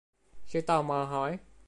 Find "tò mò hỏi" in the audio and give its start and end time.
0.61-1.37